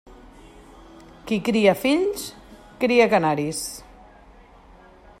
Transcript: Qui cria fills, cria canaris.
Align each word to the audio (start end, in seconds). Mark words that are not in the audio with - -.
Qui 1.31 1.37
cria 1.49 1.75
fills, 1.83 2.25
cria 2.85 3.09
canaris. 3.15 3.63